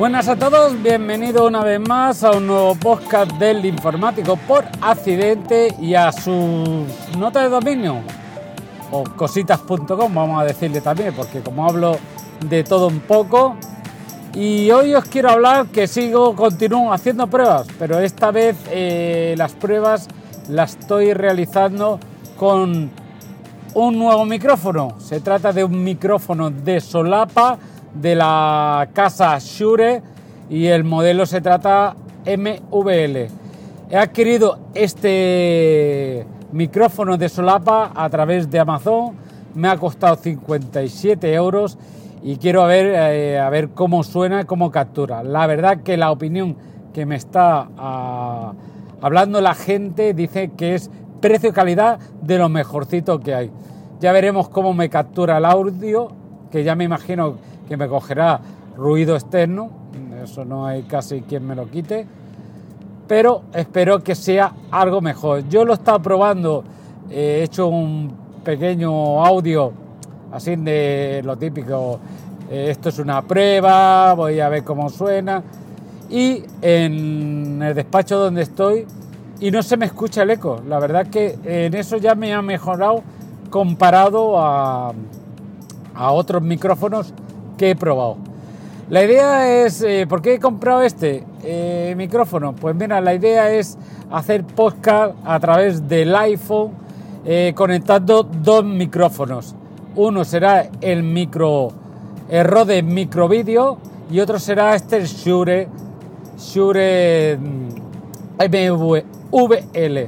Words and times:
Buenas 0.00 0.28
a 0.28 0.36
todos, 0.36 0.82
bienvenido 0.82 1.46
una 1.46 1.62
vez 1.62 1.78
más 1.78 2.24
a 2.24 2.30
un 2.30 2.46
nuevo 2.46 2.74
podcast 2.74 3.32
del 3.32 3.66
informático 3.66 4.38
por 4.48 4.64
accidente 4.80 5.74
y 5.78 5.94
a 5.94 6.10
su 6.10 6.86
nota 7.18 7.42
de 7.42 7.50
dominio 7.50 7.98
o 8.90 9.04
cositas.com 9.04 10.14
vamos 10.14 10.40
a 10.40 10.44
decirle 10.46 10.80
también 10.80 11.12
porque 11.12 11.40
como 11.40 11.68
hablo 11.68 11.98
de 12.48 12.64
todo 12.64 12.86
un 12.86 13.00
poco 13.00 13.56
y 14.32 14.70
hoy 14.70 14.94
os 14.94 15.04
quiero 15.04 15.32
hablar 15.32 15.66
que 15.66 15.86
sigo, 15.86 16.34
continúo 16.34 16.94
haciendo 16.94 17.26
pruebas, 17.26 17.66
pero 17.78 17.98
esta 17.98 18.30
vez 18.30 18.56
eh, 18.70 19.34
las 19.36 19.52
pruebas 19.52 20.08
las 20.48 20.76
estoy 20.76 21.12
realizando 21.12 22.00
con 22.38 22.90
un 23.74 23.98
nuevo 23.98 24.24
micrófono. 24.24 24.98
Se 24.98 25.20
trata 25.20 25.52
de 25.52 25.62
un 25.62 25.84
micrófono 25.84 26.50
de 26.50 26.80
solapa 26.80 27.58
de 27.94 28.14
la 28.14 28.88
casa 28.92 29.38
Shure 29.38 30.02
y 30.48 30.66
el 30.66 30.84
modelo 30.84 31.26
se 31.26 31.40
trata 31.40 31.96
MVL. 32.24 33.28
He 33.90 33.96
adquirido 33.96 34.58
este 34.74 36.26
micrófono 36.52 37.16
de 37.16 37.28
solapa 37.28 37.92
a 37.94 38.08
través 38.08 38.50
de 38.50 38.58
Amazon, 38.58 39.14
me 39.54 39.68
ha 39.68 39.76
costado 39.76 40.16
57 40.16 41.32
euros 41.34 41.78
y 42.22 42.36
quiero 42.36 42.66
ver, 42.66 42.86
eh, 42.94 43.38
a 43.38 43.48
ver 43.50 43.70
cómo 43.70 44.04
suena, 44.04 44.44
cómo 44.44 44.70
captura. 44.70 45.22
La 45.22 45.46
verdad 45.46 45.82
que 45.82 45.96
la 45.96 46.10
opinión 46.10 46.56
que 46.92 47.06
me 47.06 47.16
está 47.16 47.68
ah, 47.78 48.52
hablando 49.00 49.40
la 49.40 49.54
gente 49.54 50.12
dice 50.14 50.50
que 50.56 50.74
es 50.74 50.90
precio 51.20 51.50
y 51.50 51.52
calidad 51.52 51.98
de 52.22 52.38
lo 52.38 52.48
mejorcito 52.48 53.20
que 53.20 53.34
hay. 53.34 53.50
Ya 54.00 54.12
veremos 54.12 54.48
cómo 54.48 54.72
me 54.72 54.88
captura 54.88 55.38
el 55.38 55.44
audio, 55.44 56.12
que 56.50 56.64
ya 56.64 56.74
me 56.74 56.84
imagino 56.84 57.36
que 57.68 57.76
me 57.76 57.88
cogerá 57.88 58.40
ruido 58.76 59.14
externo, 59.14 59.70
eso 60.22 60.44
no 60.44 60.66
hay 60.66 60.82
casi 60.82 61.22
quien 61.22 61.46
me 61.46 61.54
lo 61.54 61.70
quite, 61.70 62.06
pero 63.06 63.42
espero 63.54 64.02
que 64.02 64.14
sea 64.14 64.52
algo 64.70 65.00
mejor. 65.00 65.48
Yo 65.48 65.64
lo 65.64 65.72
he 65.72 65.74
estado 65.74 66.00
probando, 66.00 66.64
he 67.10 67.42
hecho 67.42 67.68
un 67.68 68.12
pequeño 68.44 69.24
audio 69.24 69.72
así 70.32 70.56
de 70.56 71.22
lo 71.24 71.36
típico, 71.36 71.98
eh, 72.50 72.68
esto 72.70 72.88
es 72.88 72.98
una 72.98 73.22
prueba, 73.22 74.14
voy 74.14 74.40
a 74.40 74.48
ver 74.48 74.64
cómo 74.64 74.88
suena, 74.88 75.42
y 76.08 76.42
en 76.62 77.60
el 77.62 77.74
despacho 77.74 78.18
donde 78.18 78.42
estoy, 78.42 78.86
y 79.40 79.50
no 79.50 79.62
se 79.62 79.76
me 79.76 79.86
escucha 79.86 80.22
el 80.22 80.30
eco, 80.30 80.60
la 80.68 80.78
verdad 80.78 81.06
que 81.08 81.38
en 81.44 81.74
eso 81.74 81.96
ya 81.96 82.14
me 82.14 82.32
ha 82.32 82.42
mejorado 82.42 83.02
comparado 83.50 84.38
a, 84.38 84.92
a 85.94 86.12
otros 86.12 86.42
micrófonos 86.42 87.12
que 87.56 87.70
he 87.70 87.76
probado. 87.76 88.16
La 88.90 89.04
idea 89.04 89.64
es, 89.64 89.82
eh, 89.82 90.06
¿por 90.08 90.20
qué 90.20 90.34
he 90.34 90.38
comprado 90.40 90.82
este 90.82 91.24
eh, 91.44 91.94
micrófono? 91.96 92.54
Pues 92.54 92.74
mira, 92.74 93.00
la 93.00 93.14
idea 93.14 93.50
es 93.52 93.78
hacer 94.10 94.44
podcast 94.44 95.14
a 95.24 95.38
través 95.38 95.88
del 95.88 96.14
iPhone 96.16 96.72
eh, 97.24 97.52
conectando 97.54 98.24
dos 98.24 98.64
micrófonos. 98.64 99.54
Uno 99.94 100.24
será 100.24 100.68
el 100.80 101.02
micro, 101.02 101.68
el 102.28 102.44
Rode 102.44 102.82
micro 102.82 103.28
vídeo 103.28 103.78
y 104.10 104.18
otro 104.18 104.38
será 104.38 104.74
este 104.74 105.04
Shure, 105.04 105.68
Shure 106.38 107.36
mm, 107.36 107.68
MVL. 108.40 109.98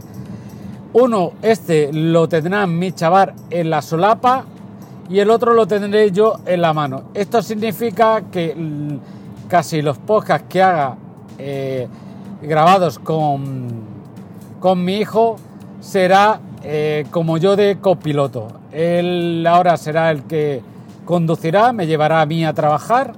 Uno, 0.95 1.33
este 1.43 1.93
lo 1.93 2.29
tendrá 2.29 2.67
mi 2.67 2.93
chaval 2.93 3.35
en 3.51 3.71
la 3.71 3.81
solapa 3.81 4.45
y 5.13 5.21
el 5.21 5.29
otro 5.29 5.53
lo 5.53 5.67
tendré 5.67 6.11
yo 6.11 6.41
en 6.47 6.63
la 6.63 6.73
mano. 6.73 7.03
Esto 7.13 7.43
significa 7.43 8.23
que 8.33 8.57
casi 9.47 9.83
los 9.83 9.99
podcasts 9.99 10.47
que 10.49 10.63
haga 10.63 10.97
eh, 11.39 11.87
grabados 12.41 12.99
con, 12.99 13.69
con 14.59 14.83
mi 14.83 14.97
hijo 14.97 15.37
será 15.81 16.41
eh, 16.63 17.05
como 17.11 17.37
yo 17.37 17.57
de 17.57 17.79
copiloto. 17.79 18.49
Él 18.73 19.47
ahora 19.47 19.77
será 19.77 20.11
el 20.11 20.23
que 20.23 20.63
conducirá, 21.05 21.75
me 21.75 21.87
llevará 21.87 22.23
a 22.23 22.27
mí 22.27 22.47
a 22.47 22.55
trabajar. 22.55 23.13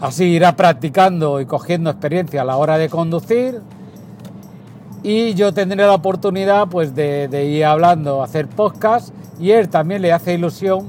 Así 0.00 0.24
irá 0.24 0.56
practicando 0.56 1.40
y 1.40 1.46
cogiendo 1.46 1.90
experiencia 1.90 2.42
a 2.42 2.44
la 2.44 2.56
hora 2.56 2.76
de 2.76 2.88
conducir. 2.88 3.60
Y 5.04 5.34
yo 5.34 5.54
tendré 5.54 5.86
la 5.86 5.94
oportunidad 5.94 6.66
pues 6.66 6.96
de, 6.96 7.28
de 7.28 7.44
ir 7.44 7.64
hablando, 7.64 8.20
hacer 8.20 8.48
podcast 8.48 9.14
y 9.38 9.50
él 9.50 9.68
también 9.68 10.02
le 10.02 10.12
hace 10.12 10.34
ilusión 10.34 10.86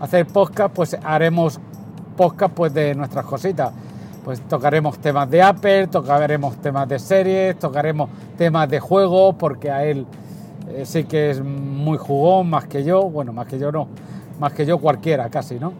hacer 0.00 0.26
podcast, 0.26 0.74
pues 0.74 0.96
haremos 1.02 1.60
podcast 2.16 2.54
pues 2.54 2.74
de 2.74 2.94
nuestras 2.94 3.24
cositas. 3.24 3.72
Pues 4.24 4.40
tocaremos 4.40 4.98
temas 4.98 5.28
de 5.28 5.42
Apple, 5.42 5.88
tocaremos 5.88 6.56
temas 6.56 6.88
de 6.88 6.98
series, 6.98 7.58
tocaremos 7.58 8.08
temas 8.38 8.68
de 8.70 8.80
juegos, 8.80 9.34
porque 9.38 9.70
a 9.70 9.84
él 9.84 10.06
eh, 10.70 10.86
sí 10.86 11.04
que 11.04 11.30
es 11.30 11.44
muy 11.44 11.98
jugón, 11.98 12.48
más 12.48 12.66
que 12.66 12.82
yo, 12.84 13.02
bueno, 13.02 13.32
más 13.34 13.46
que 13.46 13.58
yo 13.58 13.70
no, 13.70 13.86
más 14.40 14.52
que 14.54 14.64
yo 14.64 14.78
cualquiera 14.78 15.28
casi, 15.28 15.58
¿no? 15.58 15.74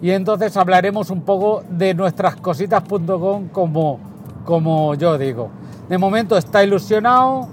Y 0.00 0.10
entonces 0.10 0.56
hablaremos 0.56 1.10
un 1.10 1.22
poco 1.22 1.62
de 1.68 1.94
nuestras 1.94 2.36
cositas.com 2.36 3.48
como, 3.48 3.98
como 4.44 4.94
yo 4.94 5.18
digo. 5.18 5.50
De 5.88 5.98
momento 5.98 6.38
está 6.38 6.64
ilusionado, 6.64 7.48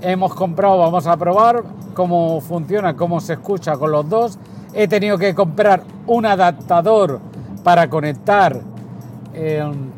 hemos 0.00 0.34
comprado, 0.34 0.78
vamos 0.78 1.06
a 1.06 1.16
probar, 1.16 1.62
cómo 1.94 2.40
funciona, 2.40 2.94
cómo 2.94 3.20
se 3.20 3.34
escucha 3.34 3.76
con 3.76 3.90
los 3.90 4.08
dos. 4.08 4.38
He 4.74 4.88
tenido 4.88 5.16
que 5.16 5.34
comprar 5.34 5.82
un 6.06 6.26
adaptador 6.26 7.20
para 7.62 7.88
conectar 7.88 8.60
em, 9.32 9.90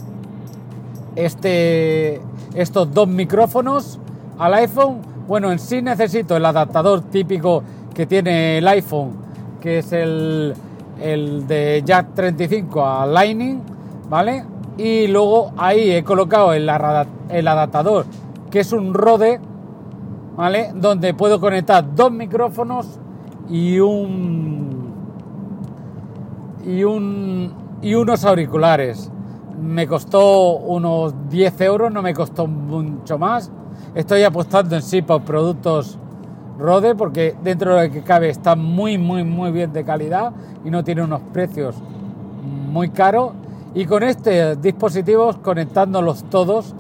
este, 1.16 2.20
estos 2.54 2.92
dos 2.92 3.08
micrófonos 3.08 3.98
al 4.38 4.54
iPhone. 4.54 5.00
Bueno, 5.26 5.50
en 5.50 5.58
sí 5.58 5.82
necesito 5.82 6.36
el 6.36 6.44
adaptador 6.44 7.00
típico 7.00 7.62
que 7.94 8.06
tiene 8.06 8.58
el 8.58 8.68
iPhone, 8.68 9.12
que 9.60 9.78
es 9.78 9.92
el, 9.92 10.54
el 11.00 11.46
de 11.46 11.82
Jack 11.84 12.14
35 12.14 12.86
a 12.86 13.06
Lightning, 13.06 13.60
¿vale? 14.08 14.44
Y 14.76 15.06
luego 15.08 15.52
ahí 15.56 15.90
he 15.90 16.04
colocado 16.04 16.52
el 16.52 16.68
adaptador, 16.68 18.04
que 18.50 18.60
es 18.60 18.72
un 18.72 18.92
Rode 18.92 19.40
¿vale? 20.36 20.72
Donde 20.74 21.14
puedo 21.14 21.40
conectar 21.40 21.94
dos 21.94 22.12
micrófonos 22.12 22.86
y 23.48 23.78
un 23.78 24.94
y 26.64 26.84
un 26.84 27.54
y 27.82 27.94
unos 27.94 28.24
auriculares. 28.24 29.10
Me 29.60 29.86
costó 29.86 30.56
unos 30.56 31.14
10 31.30 31.60
euros, 31.62 31.92
no 31.92 32.02
me 32.02 32.12
costó 32.12 32.46
mucho 32.46 33.18
más. 33.18 33.50
Estoy 33.94 34.22
apostando 34.22 34.76
en 34.76 34.82
sí 34.82 35.02
por 35.02 35.22
productos 35.22 35.98
Rode 36.58 36.94
porque 36.94 37.34
dentro 37.42 37.74
de 37.74 37.88
lo 37.88 37.92
que 37.92 38.02
cabe 38.02 38.30
está 38.30 38.56
muy, 38.56 38.98
muy, 38.98 39.24
muy 39.24 39.50
bien 39.52 39.72
de 39.72 39.84
calidad 39.84 40.32
y 40.64 40.70
no 40.70 40.82
tiene 40.84 41.02
unos 41.02 41.20
precios 41.32 41.76
muy 42.42 42.90
caros. 42.90 43.32
Y 43.74 43.84
con 43.84 44.02
este 44.02 44.56
dispositivos, 44.56 45.36
conectándolos 45.36 46.24
todos, 46.24 46.74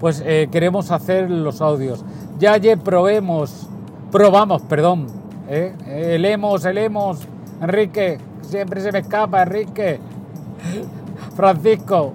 pues 0.00 0.22
eh, 0.26 0.48
queremos 0.50 0.90
hacer 0.90 1.30
los 1.30 1.62
audios. 1.62 2.04
Ya 2.42 2.54
ayer 2.54 2.76
probemos, 2.76 3.68
probamos, 4.10 4.62
perdón, 4.62 5.06
¿eh? 5.48 5.76
el 5.86 6.24
hemos, 6.24 6.64
el 6.64 6.76
hemos, 6.76 7.20
Enrique, 7.60 8.18
siempre 8.40 8.80
se 8.80 8.90
me 8.90 8.98
escapa, 8.98 9.44
Enrique, 9.44 10.00
Francisco 11.36 12.12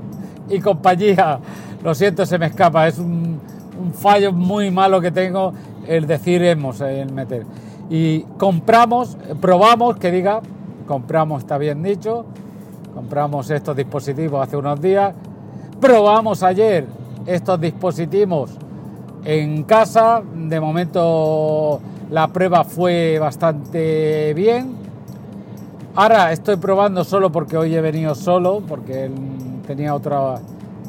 y 0.50 0.60
compañía, 0.60 1.40
lo 1.82 1.96
siento, 1.96 2.26
se 2.26 2.38
me 2.38 2.48
escapa, 2.48 2.90
es 2.90 3.00
un, 3.00 3.40
fallo 3.94 4.34
muy 4.34 4.70
malo 4.70 5.00
que 5.00 5.12
tengo 5.12 5.54
el 5.88 6.06
decir 6.06 6.44
hemos, 6.44 6.82
el 6.82 7.14
meter. 7.14 7.46
Y 7.90 8.24
compramos, 8.38 9.18
probamos, 9.40 9.96
que 9.96 10.12
diga, 10.12 10.42
compramos, 10.88 11.44
está 11.44 11.58
bien 11.58 11.82
dicho, 11.82 12.26
compramos 12.94 13.50
estos 13.50 13.78
dispositivos 13.78 14.46
hace 14.46 14.58
unos 14.58 14.82
días, 14.82 15.16
probamos 15.80 16.44
ayer 16.44 16.86
estos 17.26 17.62
dispositivos 17.62 18.58
en 19.26 19.64
casa. 19.64 20.22
De 20.34 20.60
momento 20.60 21.80
la 22.10 22.28
prueba 22.28 22.64
fue 22.64 23.20
bastante 23.20 24.34
bien. 24.34 24.76
Ahora 25.96 26.32
estoy 26.32 26.58
probando 26.58 27.04
solo 27.04 27.32
porque 27.32 27.58
hoy 27.58 27.74
he 27.76 27.82
venido 27.82 28.14
solo, 28.14 28.62
porque 28.68 29.10
tenía 29.66 29.96
otra, 29.96 30.36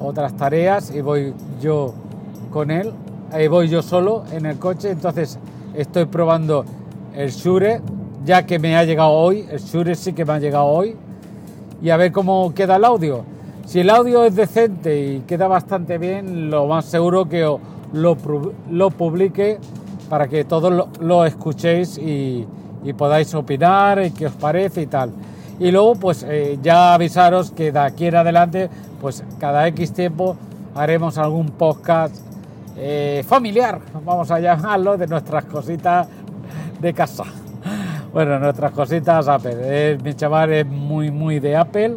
otras 0.00 0.36
tareas 0.36 0.94
y 0.94 1.00
voy 1.00 1.32
yo 1.60 1.94
con 2.50 2.70
él. 2.70 2.92
Ahí 3.32 3.48
voy 3.48 3.68
yo 3.68 3.82
solo 3.82 4.24
en 4.32 4.46
el 4.46 4.58
coche, 4.58 4.90
entonces 4.90 5.38
estoy 5.74 6.04
probando 6.06 6.64
el 7.14 7.30
Shure, 7.30 7.80
ya 8.24 8.44
que 8.46 8.58
me 8.58 8.76
ha 8.76 8.84
llegado 8.84 9.10
hoy. 9.10 9.46
El 9.50 9.60
Shure 9.60 9.94
sí 9.94 10.12
que 10.12 10.24
me 10.24 10.34
ha 10.34 10.38
llegado 10.38 10.66
hoy. 10.66 10.94
Y 11.82 11.90
a 11.90 11.96
ver 11.96 12.12
cómo 12.12 12.52
queda 12.54 12.76
el 12.76 12.84
audio. 12.84 13.24
Si 13.66 13.80
el 13.80 13.90
audio 13.90 14.24
es 14.24 14.34
decente 14.34 15.06
y 15.06 15.20
queda 15.20 15.46
bastante 15.46 15.98
bien, 15.98 16.50
lo 16.50 16.66
más 16.66 16.84
seguro 16.84 17.28
que 17.28 17.46
lo, 17.92 18.16
lo 18.70 18.90
publique 18.90 19.58
para 20.08 20.28
que 20.28 20.44
todos 20.44 20.88
lo, 21.00 21.24
escuchéis 21.24 21.98
y, 21.98 22.46
podáis 22.96 23.34
opinar 23.34 24.02
y 24.02 24.10
qué 24.12 24.26
os 24.26 24.32
parece 24.32 24.82
y 24.82 24.86
tal. 24.86 25.12
Y 25.60 25.70
luego, 25.70 25.96
pues 25.96 26.24
eh, 26.26 26.58
ya 26.62 26.94
avisaros 26.94 27.50
que 27.50 27.70
de 27.70 27.78
aquí 27.80 28.06
en 28.06 28.16
adelante, 28.16 28.70
pues 29.00 29.22
cada 29.38 29.66
X 29.68 29.92
tiempo 29.92 30.36
haremos 30.74 31.18
algún 31.18 31.48
podcast 31.48 32.16
eh, 32.76 33.24
familiar, 33.26 33.80
vamos 34.04 34.30
a 34.30 34.38
llamarlo, 34.38 34.96
de 34.96 35.06
nuestras 35.06 35.44
cositas 35.44 36.08
de 36.80 36.94
casa. 36.94 37.24
Bueno, 38.12 38.38
nuestras 38.38 38.72
cositas 38.72 39.28
Apple. 39.28 39.98
mi 40.02 40.14
chaval 40.14 40.52
es 40.52 40.66
muy, 40.66 41.10
muy 41.10 41.40
de 41.40 41.56
Apple, 41.56 41.96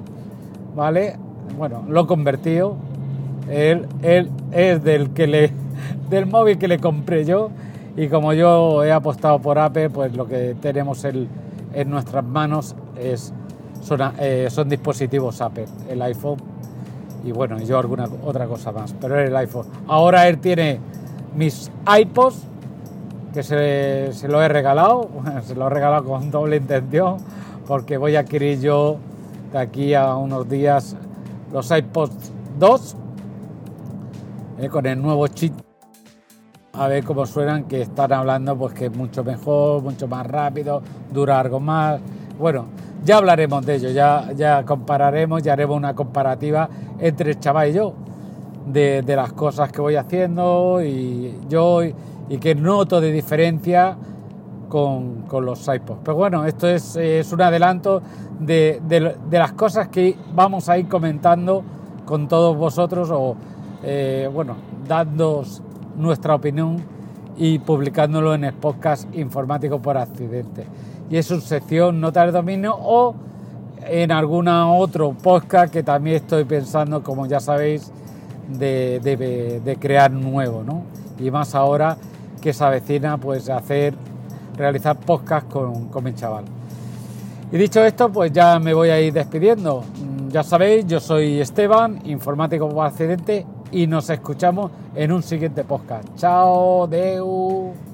¿vale? 0.75 1.15
Bueno, 1.57 1.85
lo 1.87 2.05
convertido. 2.05 2.75
Él, 3.49 3.87
él 4.01 4.29
es 4.51 4.83
del 4.83 5.11
que 5.11 5.27
le, 5.27 5.53
del 6.11 6.27
móvil 6.27 6.59
que 6.59 6.67
le 6.67 6.77
compré 6.77 7.25
yo. 7.25 7.49
Y 7.97 8.07
como 8.07 8.33
yo 8.33 8.83
he 8.83 8.91
apostado 8.91 9.39
por 9.39 9.57
Apple, 9.57 9.89
pues 9.89 10.15
lo 10.15 10.27
que 10.27 10.55
tenemos 10.61 11.03
en 11.03 11.89
nuestras 11.89 12.23
manos 12.23 12.75
es 12.97 13.33
son, 13.81 13.99
eh, 14.19 14.47
son 14.49 14.69
dispositivos 14.69 15.41
Apple, 15.41 15.65
el 15.89 16.01
iPhone 16.03 16.37
y 17.23 17.31
bueno, 17.31 17.59
yo 17.59 17.77
alguna 17.77 18.07
otra 18.23 18.47
cosa 18.47 18.71
más, 18.71 18.95
pero 18.99 19.19
es 19.19 19.29
el 19.29 19.35
iPhone. 19.35 19.67
Ahora 19.87 20.27
él 20.27 20.39
tiene 20.39 20.79
mis 21.35 21.71
iPods, 21.99 22.47
que 23.33 23.43
se, 23.43 24.11
se 24.13 24.27
lo 24.27 24.41
he 24.41 24.47
regalado, 24.47 25.09
se 25.43 25.55
lo 25.55 25.67
he 25.67 25.69
regalado 25.69 26.05
con 26.05 26.31
doble 26.31 26.57
intención, 26.57 27.17
porque 27.67 27.97
voy 27.97 28.15
a 28.15 28.21
adquirir 28.21 28.59
yo 28.59 28.97
de 29.51 29.59
aquí 29.59 29.93
a 29.93 30.15
unos 30.15 30.49
días 30.49 30.95
los 31.51 31.69
iPods 31.69 32.31
2 32.59 32.95
eh, 34.61 34.69
con 34.69 34.85
el 34.85 35.01
nuevo 35.01 35.27
chip. 35.27 35.53
A 36.73 36.87
ver 36.87 37.03
cómo 37.03 37.25
suenan, 37.25 37.65
que 37.65 37.81
están 37.81 38.13
hablando 38.13 38.55
pues 38.55 38.73
que 38.73 38.85
es 38.85 38.95
mucho 38.95 39.25
mejor, 39.25 39.83
mucho 39.83 40.07
más 40.07 40.25
rápido, 40.25 40.81
dura 41.11 41.37
algo 41.37 41.59
más. 41.59 41.99
Bueno, 42.39 42.67
ya 43.03 43.17
hablaremos 43.17 43.65
de 43.65 43.75
ello, 43.75 43.89
ya, 43.89 44.31
ya 44.31 44.63
compararemos, 44.63 45.43
ya 45.43 45.51
haremos 45.51 45.75
una 45.75 45.93
comparativa 45.93 46.69
entre 46.97 47.31
el 47.31 47.39
chaval 47.41 47.69
y 47.69 47.73
yo, 47.73 47.93
de, 48.65 49.03
las 49.05 49.33
cosas 49.33 49.69
que 49.69 49.81
voy 49.81 49.97
haciendo 49.97 50.81
y 50.81 51.39
yo 51.49 51.83
y, 51.83 51.93
que 52.39 52.55
noto 52.55 53.01
de 53.01 53.11
diferencia 53.11 53.97
con, 54.69 55.25
los 55.29 55.67
iPods. 55.67 55.99
Pero 56.05 56.15
bueno, 56.15 56.45
esto 56.45 56.69
es, 56.69 56.95
un 57.33 57.41
adelanto 57.41 58.01
de, 58.39 58.81
las 59.29 59.51
cosas 59.51 59.89
que 59.89 60.15
vamos 60.33 60.69
a 60.69 60.77
ir 60.77 60.87
comentando 60.87 61.63
con 62.05 62.29
todos 62.29 62.55
vosotros 62.55 63.09
o, 63.11 63.35
eh, 63.83 64.29
bueno, 64.31 64.55
dando 64.87 65.43
nuestra 65.95 66.35
opinión 66.35 66.77
y 67.37 67.59
publicándolo 67.59 68.33
en 68.33 68.43
el 68.43 68.53
podcast 68.53 69.13
informático 69.15 69.81
por 69.81 69.97
accidente 69.97 70.65
y 71.11 71.17
es 71.17 71.25
su 71.25 71.41
sección 71.41 71.99
Nota 71.99 72.25
de 72.25 72.31
Dominio 72.31 72.73
o 72.73 73.13
en 73.85 74.13
alguna 74.13 74.71
otro 74.71 75.11
podcast 75.11 75.71
que 75.71 75.83
también 75.83 76.15
estoy 76.15 76.45
pensando, 76.45 77.03
como 77.03 77.25
ya 77.25 77.41
sabéis, 77.41 77.91
de, 78.47 79.77
crear 79.79 80.09
nuevo, 80.09 80.63
¿no? 80.63 80.83
Y 81.19 81.29
más 81.29 81.53
ahora 81.53 81.97
que 82.41 82.53
se 82.53 82.63
avecina 82.63 83.17
pues 83.17 83.49
hacer, 83.49 83.93
realizar 84.55 84.97
podcast 84.97 85.49
con, 85.49 85.89
con 85.89 86.03
mi 86.03 86.13
chaval. 86.13 86.45
Y 87.51 87.57
dicho 87.57 87.83
esto, 87.83 88.09
pues 88.09 88.31
ya 88.31 88.57
me 88.59 88.73
voy 88.73 88.89
a 88.89 89.01
ir 89.01 89.11
despidiendo. 89.11 89.83
Ya 90.29 90.43
sabéis, 90.43 90.87
yo 90.87 91.01
soy 91.01 91.41
Esteban, 91.41 91.99
informático 92.05 92.69
por 92.69 92.85
accidente, 92.85 93.45
y 93.71 93.87
nos 93.87 94.09
escuchamos 94.09 94.71
en 94.95 95.11
un 95.11 95.23
siguiente 95.23 95.63
podcast. 95.63 96.07
Chao, 96.15 96.87
Deu. 96.87 97.90